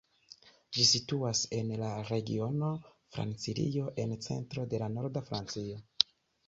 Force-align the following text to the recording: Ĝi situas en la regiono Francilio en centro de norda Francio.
Ĝi 0.77 0.85
situas 0.91 1.41
en 1.59 1.69
la 1.83 1.91
regiono 2.13 2.71
Francilio 3.17 3.95
en 4.07 4.19
centro 4.31 4.69
de 4.75 4.83
norda 4.99 5.27
Francio. 5.33 5.81